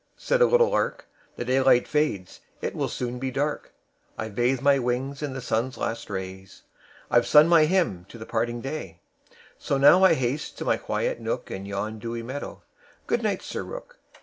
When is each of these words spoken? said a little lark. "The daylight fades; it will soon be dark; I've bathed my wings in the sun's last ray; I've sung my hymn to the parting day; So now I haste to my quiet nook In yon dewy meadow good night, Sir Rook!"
said 0.17 0.41
a 0.41 0.47
little 0.47 0.69
lark. 0.71 1.05
"The 1.35 1.45
daylight 1.45 1.87
fades; 1.87 2.39
it 2.59 2.73
will 2.73 2.89
soon 2.89 3.19
be 3.19 3.29
dark; 3.29 3.71
I've 4.17 4.33
bathed 4.33 4.63
my 4.63 4.79
wings 4.79 5.21
in 5.21 5.33
the 5.33 5.41
sun's 5.41 5.77
last 5.77 6.09
ray; 6.09 6.47
I've 7.11 7.27
sung 7.27 7.47
my 7.47 7.65
hymn 7.65 8.07
to 8.09 8.17
the 8.17 8.25
parting 8.25 8.61
day; 8.61 8.99
So 9.59 9.77
now 9.77 10.03
I 10.03 10.15
haste 10.15 10.57
to 10.57 10.65
my 10.65 10.77
quiet 10.77 11.19
nook 11.19 11.51
In 11.51 11.67
yon 11.67 11.99
dewy 11.99 12.23
meadow 12.23 12.63
good 13.05 13.21
night, 13.21 13.43
Sir 13.43 13.61
Rook!" 13.61 13.99